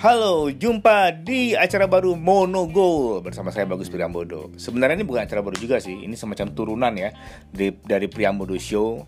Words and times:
Halo, 0.00 0.48
jumpa 0.48 1.12
di 1.12 1.52
acara 1.52 1.84
baru 1.84 2.16
Monogol 2.16 3.20
bersama 3.20 3.52
saya 3.52 3.68
Bagus 3.68 3.92
Priambodo. 3.92 4.48
Sebenarnya 4.56 4.96
ini 4.96 5.04
bukan 5.04 5.28
acara 5.28 5.44
baru 5.44 5.60
juga 5.60 5.76
sih, 5.76 5.92
ini 5.92 6.16
semacam 6.16 6.56
turunan 6.56 6.88
ya 6.96 7.12
dari, 7.52 7.76
dari 7.84 8.08
Priambodo 8.08 8.56
Show 8.56 9.04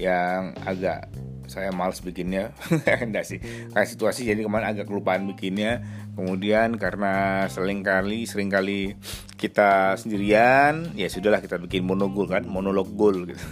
yang 0.00 0.56
agak 0.64 1.12
saya 1.52 1.68
males 1.68 2.00
bikinnya, 2.00 2.56
enggak 3.04 3.28
sih. 3.28 3.44
Karena 3.68 3.84
situasi 3.84 4.24
jadi 4.24 4.40
kemarin 4.40 4.72
agak 4.72 4.88
kelupaan 4.88 5.28
bikinnya. 5.28 5.84
Kemudian 6.16 6.80
karena 6.80 7.44
sering 7.52 7.84
kali 7.84 8.24
sering 8.24 8.48
kali 8.48 8.96
kita 9.36 10.00
sendirian, 10.00 10.96
ya 10.96 11.12
sudahlah 11.12 11.44
kita 11.44 11.60
bikin 11.60 11.84
monogol 11.84 12.24
kan, 12.24 12.48
monolog 12.48 12.88
gol 12.96 13.28
gitu. 13.28 13.44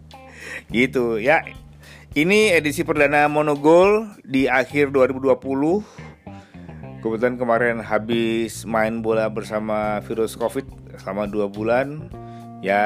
gitu 0.72 1.20
ya 1.20 1.44
ini 2.18 2.50
edisi 2.50 2.82
perdana 2.82 3.30
Monogol 3.30 4.10
di 4.26 4.50
akhir 4.50 4.90
2020. 4.90 5.30
Kebetulan 7.00 7.38
kemarin 7.38 7.78
habis 7.78 8.66
main 8.66 8.98
bola 8.98 9.30
bersama 9.30 10.02
virus 10.02 10.34
Covid 10.34 10.66
selama 10.98 11.30
dua 11.30 11.46
bulan. 11.46 12.10
Ya, 12.60 12.82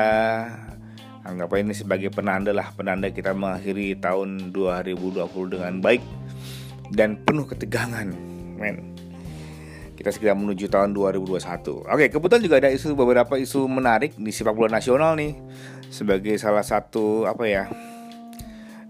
anggap 1.24 1.56
ini 1.56 1.72
sebagai 1.72 2.12
penanda 2.12 2.52
lah, 2.52 2.68
penanda 2.76 3.08
kita 3.08 3.32
mengakhiri 3.32 3.96
tahun 3.96 4.52
2020 4.52 5.24
dengan 5.56 5.80
baik 5.80 6.04
dan 6.92 7.16
penuh 7.24 7.48
ketegangan, 7.48 8.12
men. 8.60 8.92
Kita 9.96 10.12
segera 10.12 10.36
menuju 10.36 10.68
tahun 10.68 10.92
2021. 10.92 11.88
Oke, 11.88 12.12
kebetulan 12.12 12.42
juga 12.44 12.56
ada 12.60 12.70
isu 12.70 12.92
beberapa 12.92 13.40
isu 13.40 13.64
menarik 13.72 14.12
di 14.20 14.30
sepak 14.30 14.52
bola 14.52 14.68
nasional 14.68 15.16
nih 15.16 15.32
sebagai 15.88 16.36
salah 16.36 16.62
satu 16.62 17.24
apa 17.24 17.48
ya? 17.48 17.93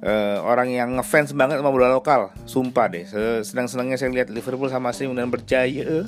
Uh, 0.05 0.39
orang 0.45 0.69
yang 0.71 1.01
ngefans 1.01 1.33
banget 1.33 1.59
sama 1.59 1.73
bola 1.73 1.91
lokal. 1.91 2.31
Sumpah 2.45 2.87
deh 2.93 3.09
senang-senangnya 3.43 3.97
saya 3.97 4.13
lihat 4.13 4.29
Liverpool 4.31 4.69
sama 4.69 4.93
AC 4.93 5.09
Milan 5.09 5.33
berjaya. 5.33 6.05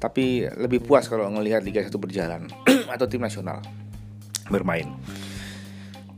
Tapi 0.00 0.48
lebih 0.58 0.84
puas 0.84 1.08
kalau 1.08 1.30
ngelihat 1.32 1.64
Liga 1.64 1.80
1 1.80 1.88
berjalan 1.96 2.50
atau 2.92 3.06
tim 3.08 3.22
nasional 3.22 3.62
bermain. 4.52 4.90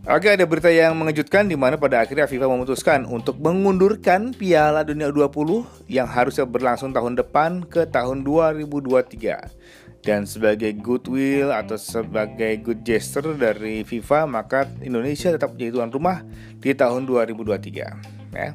Oke 0.06 0.30
ada 0.30 0.46
berita 0.46 0.70
yang 0.70 0.94
mengejutkan 0.94 1.50
di 1.50 1.58
mana 1.58 1.74
pada 1.74 1.98
akhirnya 1.98 2.30
FIFA 2.30 2.46
memutuskan 2.46 3.10
untuk 3.10 3.42
mengundurkan 3.42 4.30
Piala 4.38 4.86
Dunia 4.86 5.10
20 5.10 5.90
yang 5.90 6.06
harusnya 6.06 6.46
berlangsung 6.46 6.94
tahun 6.94 7.18
depan 7.18 7.66
ke 7.66 7.90
tahun 7.90 8.22
2023 8.22 9.85
dan 10.06 10.22
sebagai 10.22 10.70
goodwill 10.78 11.50
atau 11.50 11.74
sebagai 11.74 12.62
good 12.62 12.86
gesture 12.86 13.34
dari 13.34 13.82
FIFA 13.82 14.30
maka 14.30 14.70
Indonesia 14.78 15.34
tetap 15.34 15.58
menjadi 15.58 15.82
tuan 15.82 15.90
rumah 15.90 16.22
di 16.62 16.70
tahun 16.70 17.10
2023 17.10 18.30
ya. 18.30 18.54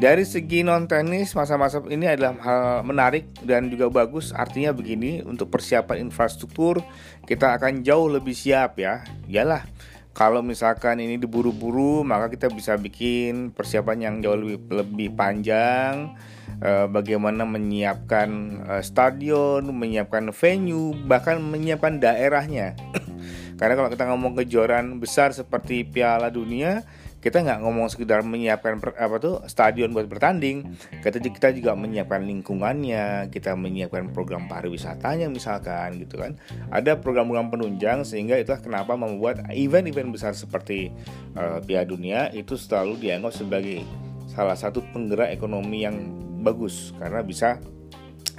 Dari 0.00 0.24
segi 0.24 0.64
non 0.64 0.88
teknis 0.88 1.36
masa-masa 1.36 1.84
ini 1.92 2.08
adalah 2.08 2.32
hal 2.40 2.88
menarik 2.88 3.28
dan 3.44 3.68
juga 3.68 3.92
bagus 3.92 4.32
artinya 4.32 4.72
begini 4.72 5.20
untuk 5.20 5.52
persiapan 5.52 6.08
infrastruktur 6.08 6.80
kita 7.28 7.60
akan 7.60 7.84
jauh 7.84 8.08
lebih 8.08 8.32
siap 8.32 8.80
ya. 8.80 9.04
Yalah 9.28 9.68
kalau 10.10 10.42
misalkan 10.42 10.98
ini 10.98 11.16
diburu-buru 11.16 12.02
maka 12.02 12.28
kita 12.28 12.50
bisa 12.50 12.74
bikin 12.74 13.54
persiapan 13.54 13.98
yang 13.98 14.14
jauh 14.20 14.36
lebih 14.36 14.58
lebih 14.70 15.08
panjang 15.14 16.14
uh, 16.60 16.86
bagaimana 16.86 17.46
menyiapkan 17.46 18.28
uh, 18.66 18.82
stadion, 18.84 19.64
menyiapkan 19.70 20.30
venue, 20.30 20.94
bahkan 21.06 21.40
menyiapkan 21.40 21.98
daerahnya. 21.98 22.76
Karena 23.58 23.76
kalau 23.76 23.90
kita 23.92 24.08
ngomong 24.08 24.32
kejuaraan 24.40 24.96
besar 25.00 25.36
seperti 25.36 25.84
Piala 25.84 26.32
Dunia, 26.32 26.84
kita 27.20 27.44
nggak 27.44 27.60
ngomong 27.60 27.92
sekedar 27.92 28.24
menyiapkan 28.24 28.80
per, 28.80 28.96
apa 28.96 29.20
tuh 29.20 29.44
stadion 29.44 29.92
buat 29.92 30.08
bertanding, 30.08 30.72
kita 31.04 31.20
kita 31.20 31.48
juga 31.52 31.76
menyiapkan 31.76 32.24
lingkungannya, 32.24 33.28
kita 33.28 33.52
menyiapkan 33.52 34.08
program 34.16 34.48
pariwisatanya 34.48 35.28
misalkan 35.28 36.00
gitu 36.00 36.16
kan. 36.16 36.40
Ada 36.72 36.96
program-program 36.96 37.52
penunjang 37.52 38.08
sehingga 38.08 38.40
itulah 38.40 38.64
kenapa 38.64 38.96
membuat 38.96 39.44
event-event 39.52 40.16
besar 40.16 40.32
seperti 40.32 40.88
uh, 41.36 41.60
Piala 41.60 41.84
Dunia 41.84 42.32
itu 42.32 42.56
selalu 42.56 42.96
dianggap 42.96 43.36
sebagai 43.36 43.84
salah 44.32 44.56
satu 44.56 44.80
penggerak 44.96 45.28
ekonomi 45.28 45.84
yang 45.84 46.00
bagus 46.40 46.96
karena 46.96 47.20
bisa 47.20 47.60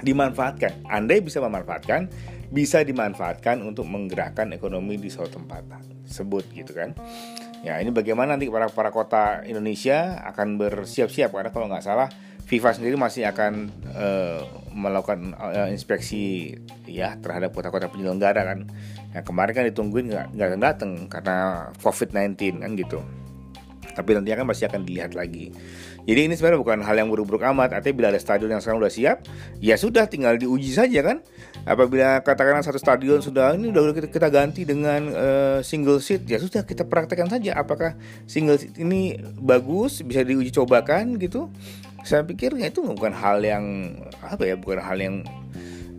dimanfaatkan. 0.02 0.82
Andai 0.90 1.22
bisa 1.22 1.38
memanfaatkan, 1.38 2.10
bisa 2.50 2.82
dimanfaatkan 2.82 3.62
untuk 3.62 3.86
menggerakkan 3.86 4.50
ekonomi 4.50 4.98
di 4.98 5.06
suatu 5.06 5.38
tempat 5.38 5.62
sebut 6.02 6.42
gitu 6.50 6.74
kan. 6.74 6.90
Ya 7.62 7.78
ini 7.78 7.94
bagaimana 7.94 8.34
nanti 8.34 8.50
para 8.50 8.66
para 8.66 8.90
kota 8.90 9.46
Indonesia 9.46 10.18
akan 10.26 10.58
bersiap-siap 10.58 11.30
karena 11.30 11.54
kalau 11.54 11.70
nggak 11.70 11.86
salah 11.86 12.10
FIFA 12.42 12.74
sendiri 12.74 12.98
masih 12.98 13.22
akan 13.22 13.70
uh, 13.94 14.42
melakukan 14.74 15.32
uh, 15.38 15.70
inspeksi 15.70 16.52
ya 16.90 17.14
terhadap 17.22 17.54
kota-kota 17.54 17.86
penyelenggara 17.86 18.42
kan. 18.42 18.66
Yang 19.14 19.24
kemarin 19.30 19.52
kan 19.54 19.64
ditungguin 19.70 20.06
nggak 20.10 20.58
datang 20.58 21.06
karena 21.06 21.70
COVID-19 21.78 22.66
kan 22.66 22.70
gitu. 22.74 22.98
Tapi 23.92 24.10
nanti 24.16 24.34
akan 24.34 24.44
pasti 24.50 24.64
akan 24.66 24.82
dilihat 24.82 25.14
lagi. 25.14 25.54
Jadi 26.02 26.20
ini 26.26 26.34
sebenarnya 26.34 26.60
bukan 26.60 26.78
hal 26.82 26.96
yang 26.98 27.08
buruk-buruk 27.08 27.42
amat. 27.54 27.78
Artinya 27.78 27.94
bila 27.94 28.08
ada 28.10 28.18
stadion 28.18 28.50
yang 28.50 28.58
sekarang 28.58 28.82
sudah 28.82 28.94
siap, 28.94 29.16
ya 29.62 29.78
sudah 29.78 30.10
tinggal 30.10 30.34
diuji 30.34 30.74
saja 30.74 31.00
kan. 31.06 31.22
Apabila 31.62 32.18
katakanlah 32.26 32.66
satu 32.66 32.82
stadion 32.82 33.22
sudah 33.22 33.54
ini 33.54 33.70
udah 33.70 33.94
kita, 33.94 34.08
kita 34.10 34.28
ganti 34.34 34.66
dengan 34.66 35.14
uh, 35.14 35.58
single 35.62 36.02
seat, 36.02 36.26
ya 36.26 36.42
sudah 36.42 36.66
kita 36.66 36.82
praktekkan 36.82 37.30
saja 37.30 37.54
apakah 37.54 37.94
single 38.26 38.58
seat 38.58 38.74
ini 38.82 39.14
bagus 39.38 40.02
bisa 40.02 40.26
diuji 40.26 40.50
cobakan 40.50 41.22
gitu. 41.22 41.46
Saya 42.02 42.26
pikir 42.26 42.58
ya 42.58 42.66
itu 42.66 42.82
bukan 42.82 43.14
hal 43.14 43.38
yang 43.46 43.94
apa 44.26 44.42
ya, 44.42 44.58
bukan 44.58 44.82
hal 44.82 44.98
yang 44.98 45.22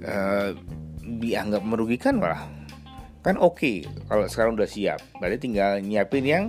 uh, 0.03 0.51
dianggap 0.99 1.63
merugikan 1.63 2.19
malah 2.19 2.43
kan 3.23 3.39
oke 3.39 3.55
okay, 3.55 3.87
kalau 4.11 4.27
sekarang 4.27 4.59
udah 4.59 4.67
siap 4.67 4.99
berarti 5.15 5.47
tinggal 5.47 5.79
nyiapin 5.79 6.27
yang 6.27 6.45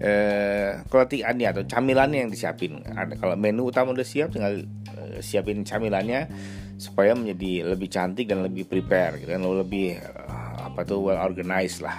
eh, 0.00 0.84
keletikannya 0.88 1.46
atau 1.56 1.62
camilannya 1.64 2.26
yang 2.26 2.30
disiapin. 2.32 2.80
Kalau 3.20 3.34
menu 3.36 3.68
utama 3.68 3.92
udah 3.96 4.06
siap 4.06 4.32
tinggal 4.32 4.64
eh, 4.92 5.20
siapin 5.24 5.64
camilannya 5.64 6.28
supaya 6.76 7.16
menjadi 7.16 7.72
lebih 7.72 7.88
cantik 7.88 8.28
dan 8.28 8.44
lebih 8.44 8.68
prepare 8.68 9.20
gitu 9.20 9.32
kan. 9.32 9.42
Lebih 9.42 9.86
eh, 10.00 10.56
apa 10.60 10.84
tuh 10.84 11.10
well 11.12 11.20
organized 11.20 11.80
lah 11.80 11.96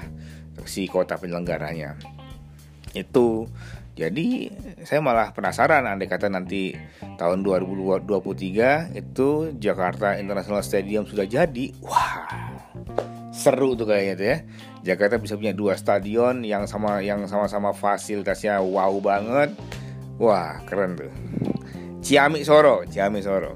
si 0.65 0.85
kota 0.85 1.17
penyelenggaranya. 1.17 1.97
Itu. 2.93 3.49
Jadi 3.97 4.53
saya 4.85 5.01
malah 5.01 5.33
penasaran 5.33 5.89
andai 5.89 6.05
kata 6.05 6.29
nanti 6.29 6.77
tahun 7.17 7.41
2023 7.41 8.93
itu 8.93 9.57
Jakarta 9.57 10.21
International 10.21 10.61
Stadium 10.61 11.09
sudah 11.09 11.25
jadi. 11.25 11.73
Wah 11.81 12.46
seru 13.37 13.77
tuh 13.77 13.85
kayaknya 13.85 14.13
tuh 14.17 14.25
ya. 14.25 14.37
Jakarta 14.93 15.21
bisa 15.21 15.37
punya 15.37 15.53
dua 15.53 15.77
stadion 15.77 16.41
yang 16.41 16.65
sama 16.65 17.05
yang 17.05 17.29
sama-sama 17.29 17.69
fasilitasnya 17.77 18.57
wow 18.57 18.97
banget. 18.97 19.53
Wah 20.17 20.65
keren 20.65 20.97
tuh. 20.97 21.13
Ciamik 22.01 22.41
Soro 22.41 22.81
Ciamik 22.89 23.21
Soro. 23.21 23.53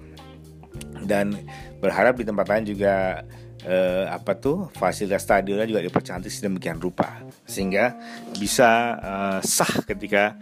Dan 1.01 1.33
berharap 1.81 2.13
di 2.21 2.29
tempat 2.29 2.45
lain 2.45 2.69
juga 2.69 3.25
eh, 3.65 4.05
apa 4.05 4.37
tuh 4.37 4.69
fasilitas 4.77 5.25
stadionnya 5.25 5.65
juga 5.65 5.81
dipercantik 5.81 6.29
sedemikian 6.29 6.77
rupa. 6.77 7.17
Sehingga 7.49 7.97
bisa 8.37 9.01
eh, 9.01 9.39
sah 9.41 9.73
ketika 9.89 10.37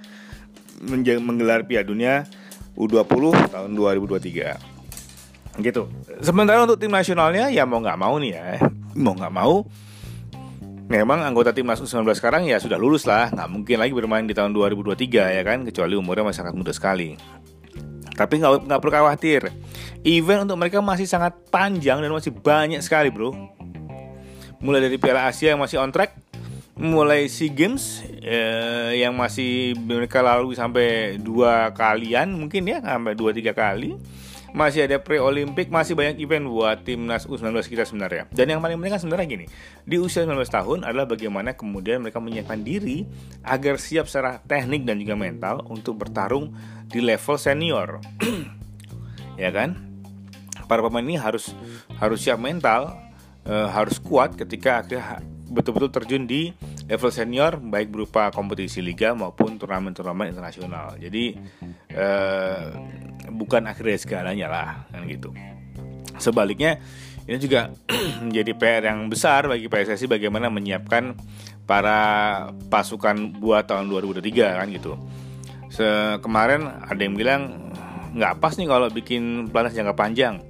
menggelar 0.83 1.63
Piala 1.63 1.87
Dunia 1.87 2.13
U20 2.75 3.51
tahun 3.51 3.71
2023 3.75 4.79
gitu. 5.59 5.91
Sementara 6.23 6.63
untuk 6.63 6.79
tim 6.79 6.91
nasionalnya 6.91 7.51
ya 7.51 7.67
mau 7.67 7.83
nggak 7.83 7.99
mau 7.99 8.15
nih 8.15 8.31
ya 8.31 8.78
mau 8.97 9.13
nggak 9.13 9.33
mau 9.33 9.65
memang 10.89 11.21
anggota 11.21 11.53
timnas 11.53 11.77
U19 11.77 12.01
sekarang 12.17 12.49
ya 12.49 12.57
sudah 12.57 12.75
lulus 12.75 13.05
lah. 13.05 13.29
Nggak 13.29 13.49
mungkin 13.53 13.77
lagi 13.77 13.93
bermain 13.93 14.25
di 14.25 14.33
tahun 14.33 14.51
2023 14.51 15.37
ya 15.37 15.43
kan? 15.45 15.61
Kecuali 15.63 15.93
umurnya 15.93 16.25
masih 16.25 16.41
sangat 16.43 16.57
muda 16.57 16.73
sekali. 16.73 17.13
Tapi 18.17 18.33
nggak 18.41 18.65
nggak 18.65 18.79
perlu 18.81 18.93
khawatir. 18.97 19.41
Event 20.03 20.49
untuk 20.49 20.57
mereka 20.57 20.81
masih 20.81 21.05
sangat 21.05 21.37
panjang 21.53 22.01
dan 22.01 22.09
masih 22.09 22.33
banyak 22.33 22.81
sekali 22.81 23.13
bro. 23.13 23.31
Mulai 24.59 24.89
dari 24.91 24.97
Piala 24.99 25.29
Asia 25.29 25.55
yang 25.55 25.61
masih 25.61 25.79
on 25.79 25.93
track 25.93 26.17
mulai 26.79 27.27
SEA 27.27 27.51
Games 27.51 27.99
eh, 28.23 29.03
yang 29.03 29.11
masih 29.11 29.75
mereka 29.75 30.23
lalui 30.23 30.55
sampai 30.55 31.19
dua 31.19 31.75
kalian 31.75 32.31
mungkin 32.31 32.63
ya 32.71 32.79
sampai 32.79 33.19
dua 33.19 33.35
tiga 33.35 33.51
kali 33.51 33.99
masih 34.53 34.85
ada 34.89 34.97
pre-olimpik, 35.01 35.69
masih 35.69 35.93
banyak 35.93 36.17
event 36.21 36.45
buat 36.49 36.81
timnas 36.81 37.25
U19 37.29 37.65
kita 37.65 37.83
sebenarnya. 37.85 38.25
Dan 38.33 38.51
yang 38.53 38.59
paling 38.59 38.77
penting 38.81 38.93
kan 38.93 39.01
sebenarnya 39.01 39.27
gini, 39.27 39.45
di 39.85 39.97
usia 40.01 40.25
19 40.25 40.35
tahun 40.49 40.79
adalah 40.85 41.05
bagaimana 41.05 41.53
kemudian 41.53 42.01
mereka 42.01 42.21
menyiapkan 42.21 42.61
diri 42.61 43.05
agar 43.45 43.77
siap 43.77 44.09
secara 44.09 44.41
teknik 44.43 44.85
dan 44.85 44.97
juga 44.97 45.15
mental 45.15 45.65
untuk 45.69 46.01
bertarung 46.01 46.53
di 46.89 46.99
level 47.01 47.37
senior. 47.37 48.01
ya 49.41 49.49
kan? 49.53 49.77
Para 50.69 50.85
pemain 50.85 51.05
ini 51.05 51.17
harus 51.17 51.53
harus 51.97 52.21
siap 52.21 52.37
mental, 52.37 52.93
uh, 53.49 53.67
harus 53.73 53.97
kuat 53.97 54.37
ketika 54.37 54.85
akhirnya 54.85 55.21
betul-betul 55.49 55.89
terjun 55.89 56.29
di 56.29 56.53
level 56.89 57.11
senior 57.13 57.61
baik 57.61 57.93
berupa 57.93 58.33
kompetisi 58.33 58.81
liga 58.81 59.13
maupun 59.13 59.61
turnamen-turnamen 59.61 60.33
internasional. 60.33 60.97
Jadi 60.97 61.37
uh, 61.93 62.73
bukan 63.29 63.69
akhirnya 63.69 63.97
segalanya 64.01 64.47
lah 64.49 64.69
kan 64.89 65.05
gitu. 65.05 65.29
Sebaliknya 66.17 66.81
ini 67.29 67.37
juga 67.37 67.69
menjadi 68.25 68.51
PR 68.57 68.83
yang 68.89 69.05
besar 69.05 69.45
bagi 69.45 69.69
PSSI 69.69 70.09
bagaimana 70.09 70.49
menyiapkan 70.49 71.13
para 71.69 72.01
pasukan 72.73 73.37
buat 73.37 73.69
tahun 73.69 73.85
2023 73.93 74.57
kan 74.57 74.67
gitu. 74.73 74.97
Se 75.69 76.17
kemarin 76.25 76.65
ada 76.65 76.97
yang 76.97 77.13
bilang 77.13 77.69
nggak 78.17 78.41
pas 78.41 78.57
nih 78.57 78.65
kalau 78.65 78.89
bikin 78.89 79.53
pelatnas 79.53 79.77
jangka 79.77 79.93
panjang. 79.93 80.41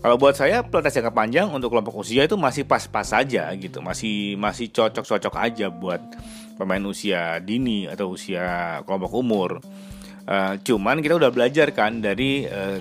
Kalau 0.00 0.16
buat 0.16 0.32
saya 0.32 0.64
pelatnas 0.64 0.96
jangka 0.96 1.12
panjang 1.12 1.52
untuk 1.52 1.76
kelompok 1.76 2.00
usia 2.00 2.24
itu 2.24 2.32
masih 2.40 2.64
pas-pas 2.64 3.04
saja 3.04 3.52
gitu, 3.52 3.84
masih 3.84 4.32
masih 4.40 4.72
cocok-cocok 4.72 5.34
aja 5.36 5.68
buat 5.68 6.00
pemain 6.56 6.80
usia 6.88 7.36
dini 7.44 7.84
atau 7.84 8.16
usia 8.16 8.80
kelompok 8.88 9.12
umur. 9.12 9.50
Uh, 10.24 10.56
cuman 10.64 11.04
kita 11.04 11.20
udah 11.20 11.28
belajar 11.28 11.68
kan 11.76 12.00
dari 12.00 12.48
uh, 12.48 12.80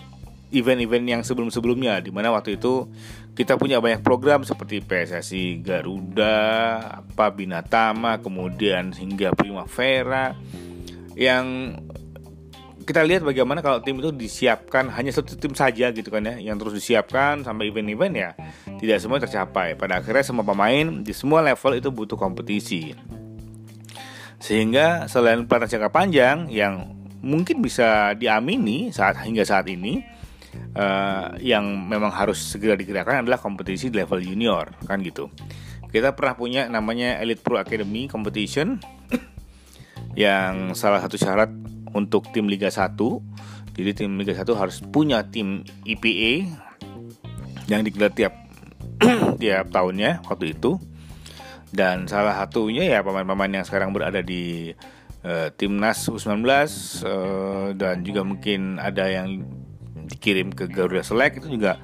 event-event 0.56 1.06
yang 1.20 1.22
sebelum-sebelumnya 1.28 2.00
di 2.00 2.08
mana 2.08 2.32
waktu 2.32 2.56
itu 2.56 2.88
kita 3.36 3.60
punya 3.60 3.84
banyak 3.84 4.00
program 4.00 4.48
seperti 4.48 4.80
PSSI 4.80 5.60
Garuda, 5.60 6.40
apa 7.04 7.36
Binatama, 7.36 8.24
kemudian 8.24 8.96
hingga 8.96 9.36
Primavera 9.36 10.36
yang 11.20 11.76
kita 12.90 13.06
lihat 13.06 13.22
bagaimana 13.22 13.62
kalau 13.62 13.86
tim 13.86 14.02
itu 14.02 14.10
disiapkan 14.10 14.90
hanya 14.90 15.14
satu 15.14 15.38
tim 15.38 15.54
saja 15.54 15.94
gitu 15.94 16.10
kan 16.10 16.26
ya 16.26 16.42
yang 16.42 16.58
terus 16.58 16.74
disiapkan 16.74 17.46
sampai 17.46 17.70
event-event 17.70 18.14
ya 18.18 18.30
tidak 18.82 18.98
semua 18.98 19.22
tercapai 19.22 19.78
pada 19.78 20.02
akhirnya 20.02 20.26
semua 20.26 20.42
pemain 20.42 21.06
di 21.06 21.14
semua 21.14 21.46
level 21.46 21.78
itu 21.78 21.94
butuh 21.94 22.18
kompetisi 22.18 22.98
sehingga 24.42 25.06
selain 25.06 25.46
pelatnas 25.46 25.70
jangka 25.70 25.94
panjang 25.94 26.50
yang 26.50 26.98
mungkin 27.22 27.62
bisa 27.62 28.18
diamini 28.18 28.90
saat 28.90 29.22
hingga 29.22 29.46
saat 29.46 29.70
ini 29.70 30.02
uh, 30.74 31.38
yang 31.38 31.70
memang 31.86 32.10
harus 32.10 32.42
segera 32.42 32.74
digerakkan 32.74 33.22
adalah 33.22 33.38
kompetisi 33.38 33.94
di 33.94 34.02
level 34.02 34.18
junior 34.18 34.74
kan 34.90 34.98
gitu. 35.06 35.30
Kita 35.94 36.18
pernah 36.18 36.34
punya 36.38 36.66
namanya 36.66 37.22
Elite 37.22 37.42
Pro 37.42 37.58
Academy 37.58 38.10
Competition 38.10 38.82
yang 40.16 40.74
salah 40.74 41.02
satu 41.04 41.18
syarat 41.18 41.50
untuk 41.94 42.30
tim 42.34 42.46
Liga 42.50 42.70
1 42.70 42.98
jadi 43.78 43.92
tim 43.96 44.20
Liga 44.20 44.36
1 44.36 44.44
harus 44.60 44.84
punya 44.84 45.24
tim 45.28 45.64
IPA 45.88 46.52
yang 47.70 47.82
digelar 47.86 48.12
tiap 48.12 48.34
tiap 49.42 49.72
tahunnya 49.72 50.26
waktu 50.28 50.58
itu 50.58 50.82
dan 51.70 52.10
salah 52.10 52.34
satunya 52.34 52.90
ya 52.90 53.00
pemain-pemain 53.06 53.62
yang 53.62 53.66
sekarang 53.66 53.94
berada 53.94 54.26
di 54.26 54.74
uh, 55.22 55.54
timnas 55.54 56.02
U19 56.10 56.44
uh, 56.44 57.70
dan 57.78 58.02
juga 58.02 58.26
mungkin 58.26 58.82
ada 58.82 59.06
yang 59.06 59.46
dikirim 60.10 60.50
ke 60.50 60.66
Garuda 60.66 61.06
Select 61.06 61.46
itu 61.46 61.62
juga 61.62 61.78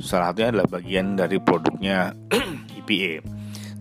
salah 0.00 0.32
satunya 0.32 0.48
adalah 0.54 0.68
bagian 0.80 1.18
dari 1.18 1.36
produknya 1.42 2.16
IPA. 2.80 3.37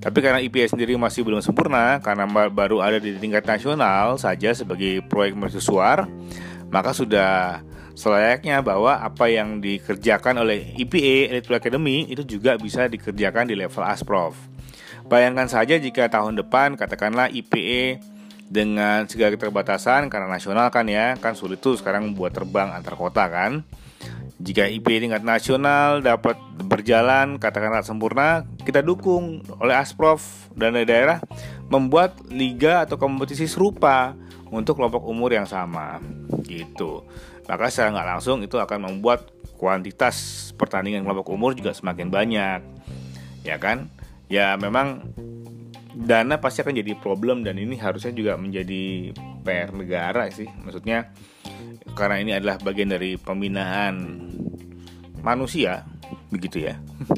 Tapi 0.07 0.24
karena 0.24 0.39
IPA 0.39 0.71
sendiri 0.71 0.95
masih 0.95 1.27
belum 1.27 1.44
sempurna 1.44 2.00
karena 2.00 2.24
baru 2.48 2.80
ada 2.80 2.95
di 2.95 3.19
tingkat 3.19 3.44
nasional 3.44 4.15
saja 4.15 4.56
sebagai 4.56 5.04
proyek 5.04 5.36
mercusuar, 5.36 6.07
maka 6.71 6.95
sudah 6.95 7.59
selayaknya 7.92 8.63
bahwa 8.63 9.04
apa 9.04 9.27
yang 9.27 9.59
dikerjakan 9.59 10.48
oleh 10.48 10.71
IPA 10.80 11.36
Elite 11.36 11.51
Academy 11.51 12.07
itu 12.07 12.24
juga 12.24 12.56
bisa 12.56 12.88
dikerjakan 12.88 13.51
di 13.51 13.59
level 13.59 13.83
Asprof. 13.83 14.39
Bayangkan 15.12 15.51
saja 15.51 15.75
jika 15.75 16.07
tahun 16.07 16.39
depan 16.39 16.80
katakanlah 16.80 17.27
IPA 17.27 18.00
dengan 18.48 19.12
segala 19.12 19.36
keterbatasan 19.36 20.07
karena 20.07 20.31
nasional 20.31 20.71
kan 20.71 20.88
ya 20.88 21.19
kan 21.19 21.36
sulit 21.36 21.59
tuh 21.59 21.75
sekarang 21.75 22.15
buat 22.15 22.31
terbang 22.31 22.71
antar 22.71 22.95
kota 22.95 23.27
kan 23.27 23.68
jika 24.38 24.69
IP 24.69 25.01
tingkat 25.01 25.25
nasional 25.25 26.06
dapat 26.06 26.38
berjalan 26.62 27.42
katakanlah 27.42 27.81
sempurna 27.81 28.45
kita 28.62 28.86
dukung 28.86 29.42
oleh 29.57 29.74
Asprof 29.74 30.50
dan 30.54 30.78
daerah 30.78 31.18
membuat 31.74 32.22
liga 32.30 32.86
atau 32.86 33.01
kompetisi 33.01 33.50
serupa 33.50 34.13
untuk 34.51 34.80
kelompok 34.80 35.04
umur 35.04 35.34
yang 35.34 35.50
sama. 35.50 36.00
Gitu. 36.45 37.04
Maka 37.48 37.72
secara 37.72 37.92
nggak 37.95 38.10
langsung 38.18 38.39
itu 38.44 38.56
akan 38.60 38.92
membuat 38.92 39.31
kuantitas 39.57 40.50
pertandingan 40.56 41.04
kelompok 41.04 41.33
umur 41.33 41.51
juga 41.57 41.74
semakin 41.74 42.07
banyak. 42.07 42.62
Ya 43.44 43.57
kan? 43.57 43.90
Ya 44.28 44.56
memang 44.60 45.16
dana 45.98 46.38
pasti 46.38 46.62
akan 46.62 46.78
jadi 46.78 46.94
problem 47.02 47.42
dan 47.42 47.58
ini 47.58 47.74
harusnya 47.82 48.14
juga 48.14 48.38
menjadi 48.38 49.12
PR 49.42 49.74
negara 49.74 50.30
sih. 50.30 50.46
Maksudnya 50.46 51.10
karena 51.98 52.22
ini 52.22 52.32
adalah 52.38 52.62
bagian 52.62 52.94
dari 52.94 53.18
pembinaan 53.18 53.96
manusia 55.26 55.88
begitu 56.30 56.70
ya. 56.70 56.78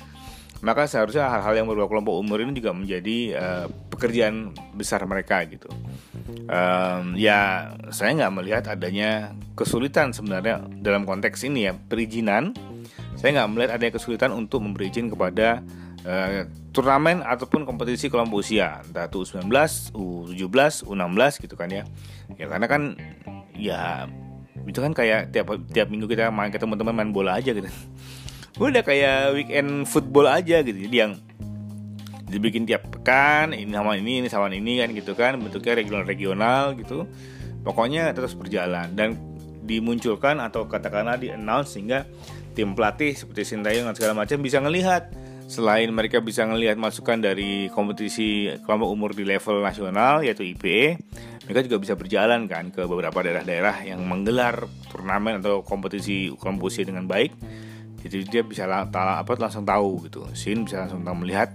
Maka 0.65 0.91
seharusnya 0.91 1.27
hal-hal 1.31 1.63
yang 1.63 1.67
berbau 1.71 1.87
kelompok 1.87 2.19
umur 2.19 2.43
ini 2.43 2.51
juga 2.51 2.75
menjadi 2.75 3.17
uh, 3.35 3.65
pekerjaan 3.91 4.51
besar 4.75 5.03
mereka 5.07 5.39
gitu. 5.47 5.71
Um, 6.51 7.15
ya 7.15 7.71
saya 7.95 8.11
nggak 8.19 8.33
melihat 8.35 8.63
adanya 8.67 9.31
kesulitan 9.55 10.11
sebenarnya 10.11 10.67
dalam 10.83 11.07
konteks 11.07 11.47
ini 11.47 11.71
ya 11.71 11.73
perizinan. 11.75 12.51
Saya 13.15 13.39
nggak 13.39 13.49
melihat 13.55 13.71
adanya 13.79 13.93
kesulitan 13.95 14.31
untuk 14.35 14.63
memberi 14.63 14.91
izin 14.91 15.11
kepada 15.11 15.63
uh, 16.05 16.45
turnamen 16.71 17.25
ataupun 17.25 17.65
kompetisi 17.65 18.07
kelompok 18.07 18.45
usia 18.45 18.83
entah 18.85 19.09
itu 19.09 19.25
U19, 19.25 19.49
U17, 19.95 20.85
U16 20.85 21.21
gitu 21.43 21.55
kan 21.57 21.69
ya. 21.71 21.83
Ya 22.37 22.45
karena 22.45 22.67
kan 22.67 22.81
ya 23.57 24.05
itu 24.67 24.79
kan 24.79 24.93
kayak 24.93 25.33
tiap 25.33 25.49
tiap 25.73 25.87
minggu 25.89 26.05
kita 26.05 26.29
main 26.29 26.53
ke 26.53 26.59
teman-teman 26.61 26.93
main 26.93 27.11
bola 27.11 27.39
aja 27.41 27.51
gitu. 27.51 27.67
Udah 28.59 28.83
kayak 28.83 29.33
weekend 29.33 29.87
football 29.87 30.27
aja 30.29 30.61
gitu. 30.61 30.75
Jadi 30.75 30.95
yang 30.95 31.13
dibikin 32.29 32.63
tiap 32.69 32.85
pekan 32.93 33.57
ini 33.57 33.73
sama 33.73 33.97
ini 33.97 34.21
ini 34.21 34.27
sama 34.29 34.47
ini 34.53 34.85
kan 34.85 34.93
gitu 34.93 35.17
kan 35.17 35.41
bentuknya 35.41 35.81
regional 35.81 36.05
regional 36.05 36.77
gitu 36.77 37.09
pokoknya 37.65 38.13
terus 38.13 38.37
berjalan 38.37 38.93
dan 38.93 39.17
dimunculkan 39.65 40.37
atau 40.37 40.69
katakanlah 40.69 41.17
di 41.17 41.33
announce 41.33 41.75
sehingga 41.77 42.05
tim 42.53 42.77
pelatih 42.77 43.17
seperti 43.17 43.53
Sintayong 43.53 43.89
dan 43.89 43.95
segala 43.97 44.13
macam 44.25 44.37
bisa 44.41 44.61
ngelihat 44.61 45.09
Selain 45.49 45.89
mereka 45.89 46.21
bisa 46.21 46.45
melihat 46.45 46.77
masukan 46.77 47.17
dari 47.17 47.73
kompetisi 47.73 48.53
kelompok 48.61 48.89
umur 48.93 49.11
di 49.17 49.25
level 49.25 49.65
nasional 49.65 50.21
yaitu 50.21 50.45
IPE, 50.45 51.01
mereka 51.49 51.65
juga 51.65 51.77
bisa 51.81 51.93
berjalan 51.97 52.45
kan 52.45 52.69
ke 52.69 52.85
beberapa 52.85 53.25
daerah-daerah 53.25 53.81
yang 53.81 54.05
menggelar 54.05 54.69
turnamen 54.93 55.41
atau 55.41 55.65
kompetisi 55.65 56.29
kelompok 56.37 56.69
usia 56.69 56.85
dengan 56.85 57.09
baik. 57.09 57.33
Jadi 58.05 58.29
dia 58.29 58.45
bisa 58.45 58.69
apa 58.69 59.25
langsung 59.41 59.65
tahu 59.65 60.05
gitu. 60.05 60.21
Sin 60.37 60.69
bisa 60.69 60.85
langsung 60.85 61.01
tahu 61.01 61.25
melihat 61.25 61.49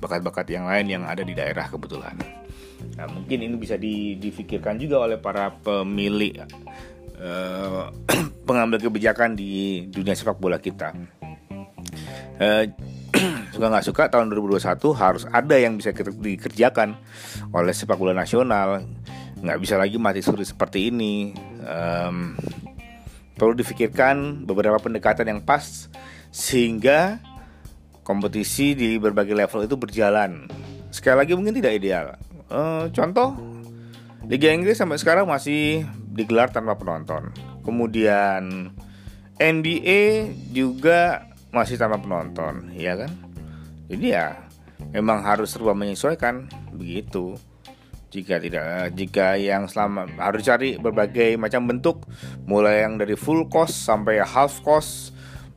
bakat-bakat 0.00 0.48
yang 0.48 0.64
lain 0.64 0.88
yang 0.88 1.02
ada 1.04 1.20
di 1.20 1.36
daerah 1.36 1.68
kebetulan. 1.68 2.16
Nah, 2.96 3.06
mungkin 3.12 3.44
ini 3.44 3.56
bisa 3.60 3.76
di, 3.76 4.16
difikirkan 4.16 4.80
juga 4.80 5.04
oleh 5.04 5.20
para 5.20 5.52
pemilik 5.52 6.40
uh, 7.20 7.92
pengambil 8.48 8.80
kebijakan 8.80 9.36
di 9.36 9.84
dunia 9.92 10.16
sepak 10.16 10.40
bola 10.40 10.56
kita. 10.56 10.96
Uh, 12.40 12.64
suka 13.54 13.66
nggak 13.70 13.86
suka 13.86 14.02
tahun 14.10 14.30
2021 14.32 14.80
harus 14.94 15.24
ada 15.30 15.56
yang 15.56 15.78
bisa 15.78 15.94
dikerjakan 15.96 16.98
oleh 17.54 17.72
sepak 17.74 17.98
bola 17.98 18.14
nasional. 18.14 18.82
Nggak 19.40 19.58
bisa 19.60 19.74
lagi 19.76 19.96
mati 20.00 20.20
suri 20.24 20.42
seperti 20.46 20.90
ini. 20.90 21.34
Um, 21.64 22.34
perlu 23.34 23.54
difikirkan 23.58 24.46
beberapa 24.46 24.78
pendekatan 24.78 25.26
yang 25.26 25.40
pas 25.42 25.90
sehingga 26.30 27.18
kompetisi 28.06 28.74
di 28.74 28.98
berbagai 28.98 29.34
level 29.34 29.66
itu 29.66 29.76
berjalan. 29.78 30.46
Sekali 30.90 31.16
lagi 31.24 31.32
mungkin 31.34 31.54
tidak 31.56 31.72
ideal. 31.78 32.06
Uh, 32.52 32.86
contoh 32.94 33.34
Liga 34.24 34.48
Inggris 34.48 34.80
sampai 34.80 34.96
sekarang 34.96 35.28
masih 35.28 35.84
digelar 36.14 36.48
tanpa 36.48 36.78
penonton. 36.80 37.28
Kemudian 37.60 38.72
NBA 39.36 40.32
juga 40.54 41.33
masih 41.54 41.78
tanpa 41.78 42.02
penonton 42.02 42.74
ya 42.74 42.98
kan? 42.98 43.10
Jadi 43.86 44.06
ya 44.10 44.44
memang 44.90 45.22
harus 45.22 45.54
serba 45.54 45.72
menyesuaikan 45.72 46.50
begitu. 46.74 47.38
Jika 48.14 48.38
tidak 48.38 48.94
jika 48.94 49.34
yang 49.34 49.66
selama 49.66 50.06
harus 50.18 50.46
cari 50.46 50.78
berbagai 50.78 51.34
macam 51.34 51.66
bentuk 51.66 52.06
mulai 52.46 52.86
yang 52.86 52.94
dari 52.94 53.18
full 53.18 53.50
cost 53.50 53.86
sampai 53.86 54.22
half 54.22 54.62
cost 54.62 55.10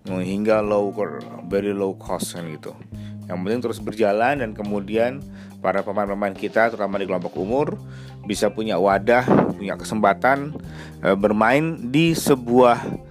hingga 0.10 0.64
low 0.64 0.90
very 1.46 1.76
low 1.76 1.94
cost 1.98 2.34
kan 2.34 2.50
gitu. 2.50 2.74
Yang 3.28 3.38
penting 3.44 3.62
terus 3.62 3.80
berjalan 3.84 4.42
dan 4.42 4.58
kemudian 4.58 5.20
para 5.60 5.84
pemain-pemain 5.84 6.34
kita 6.34 6.74
terutama 6.74 6.98
di 6.98 7.06
kelompok 7.06 7.34
umur 7.38 7.76
bisa 8.24 8.52
punya 8.52 8.80
wadah 8.80 9.24
punya 9.56 9.76
kesempatan 9.80 10.54
e, 11.02 11.16
bermain 11.16 11.92
di 11.92 12.14
sebuah 12.14 13.07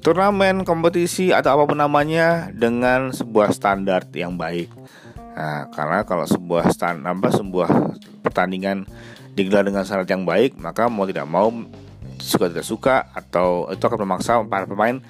turnamen, 0.00 0.64
kompetisi 0.64 1.30
atau 1.30 1.60
apa 1.60 1.64
pun 1.68 1.78
namanya 1.78 2.48
dengan 2.52 3.12
sebuah 3.12 3.52
standar 3.52 4.08
yang 4.16 4.34
baik. 4.40 4.72
Nah, 5.36 5.68
karena 5.72 6.04
kalau 6.04 6.26
sebuah 6.26 6.72
stand 6.74 7.06
apa 7.06 7.32
sebuah 7.32 7.70
pertandingan 8.20 8.84
digelar 9.32 9.64
dengan 9.64 9.86
syarat 9.86 10.08
yang 10.10 10.26
baik, 10.26 10.58
maka 10.60 10.90
mau 10.90 11.08
tidak 11.08 11.24
mau 11.28 11.48
suka 12.20 12.52
tidak 12.52 12.66
suka 12.66 13.08
atau 13.16 13.68
itu 13.72 13.80
akan 13.80 14.00
memaksa 14.04 14.44
para 14.44 14.68
pemain 14.68 15.00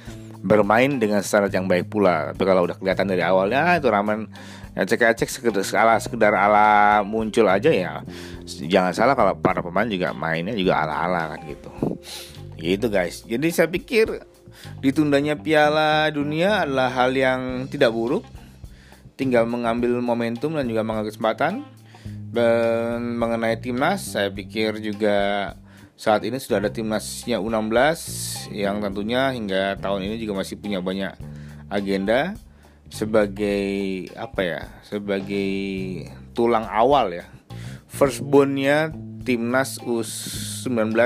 bermain 0.41 0.91
dengan 1.03 1.21
standar 1.25 1.51
yang 1.51 1.67
baik 1.67 1.91
pula. 1.91 2.31
Tapi 2.31 2.43
kalau 2.47 2.67
udah 2.67 2.77
kelihatan 2.79 3.11
dari 3.11 3.23
awalnya 3.27 3.75
itu 3.75 3.89
ramen 3.91 4.31
ya 4.79 4.87
cek 4.87 5.19
cek 5.19 5.29
sekedar 5.29 5.67
ala 5.75 5.95
sekedar 5.99 6.33
ala 6.35 7.01
muncul 7.03 7.47
aja 7.51 7.71
ya. 7.71 8.07
Jangan 8.47 8.93
salah 8.95 9.15
kalau 9.19 9.35
para 9.39 9.61
pemain 9.63 9.87
juga 9.87 10.15
mainnya 10.15 10.55
juga 10.55 10.83
ala 10.83 10.95
ala 11.07 11.35
kan 11.35 11.41
gitu. 11.47 11.71
Gitu 12.61 12.87
guys. 12.87 13.25
Jadi 13.27 13.47
saya 13.51 13.67
pikir 13.67 14.21
ditundanya 14.85 15.39
Piala 15.39 16.09
Dunia 16.13 16.65
adalah 16.67 16.91
hal 16.93 17.15
yang 17.17 17.71
tidak 17.71 17.91
buruk. 17.95 18.25
Tinggal 19.15 19.45
mengambil 19.45 20.01
momentum 20.01 20.57
dan 20.57 20.69
juga 20.69 20.85
mengambil 20.87 21.13
kesempatan. 21.13 21.65
Dan 22.31 23.19
mengenai 23.19 23.59
timnas, 23.59 24.15
saya 24.15 24.31
pikir 24.31 24.79
juga 24.79 25.51
saat 26.01 26.25
ini 26.25 26.41
sudah 26.41 26.65
ada 26.65 26.73
timnasnya 26.73 27.37
U16 27.45 27.77
yang 28.57 28.81
tentunya 28.81 29.37
hingga 29.37 29.77
tahun 29.77 30.09
ini 30.09 30.17
juga 30.17 30.41
masih 30.41 30.57
punya 30.57 30.81
banyak 30.81 31.13
agenda 31.69 32.41
sebagai 32.89 34.09
apa 34.17 34.41
ya 34.41 34.63
sebagai 34.81 35.53
tulang 36.33 36.65
awal 36.65 37.13
ya 37.13 37.29
firstbornnya 37.93 38.97
timnas 39.29 39.77
U19 39.85 40.97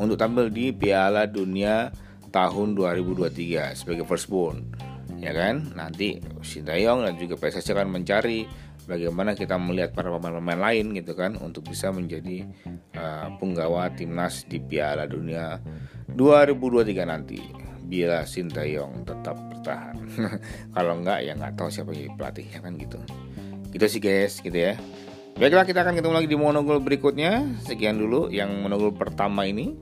untuk 0.00 0.16
tampil 0.16 0.48
di 0.48 0.72
Piala 0.72 1.28
Dunia 1.28 1.92
tahun 2.36 2.76
2023 2.76 3.72
sebagai 3.72 4.04
firstborn 4.04 4.68
ya 5.16 5.32
kan? 5.32 5.72
Nanti 5.72 6.20
Sintayong 6.44 7.08
dan 7.08 7.16
juga 7.16 7.40
PSSI 7.40 7.72
akan 7.72 7.88
mencari 7.96 8.44
bagaimana 8.84 9.32
kita 9.32 9.56
melihat 9.56 9.96
para 9.96 10.12
pemain-pemain 10.12 10.60
lain 10.60 10.92
gitu 10.94 11.16
kan 11.16 11.34
untuk 11.40 11.66
bisa 11.66 11.88
menjadi 11.90 12.44
uh, 12.94 13.32
penggawa 13.40 13.90
timnas 13.96 14.44
di 14.46 14.60
Piala 14.60 15.08
Dunia 15.08 15.58
2023 16.12 17.08
nanti 17.08 17.40
bila 17.86 18.26
Sintayong 18.26 19.06
tetap 19.06 19.38
bertahan. 19.38 19.96
Kalau 20.76 20.92
enggak 21.00 21.24
ya 21.24 21.32
nggak 21.38 21.54
tahu 21.56 21.68
siapa 21.72 21.96
jadi 21.96 22.12
pelatihnya 22.14 22.58
kan 22.60 22.72
gitu. 22.76 22.98
Gitu 23.72 23.86
sih 23.88 24.00
guys 24.02 24.44
gitu 24.44 24.58
ya. 24.58 24.74
Baiklah 25.36 25.68
kita 25.68 25.84
akan 25.84 26.00
ketemu 26.00 26.14
lagi 26.16 26.28
di 26.32 26.38
monogol 26.38 26.80
berikutnya. 26.80 27.44
Sekian 27.60 28.00
dulu 28.00 28.32
yang 28.32 28.48
monogol 28.64 28.92
pertama 28.96 29.44
ini 29.44 29.76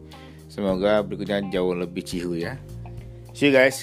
semoga 0.55 1.03
berikutnya 1.03 1.43
jauh 1.51 1.75
lebih 1.75 2.07
cihu 2.07 2.39
ya. 2.39 2.55
See 3.35 3.51
you 3.51 3.59
guys 3.59 3.83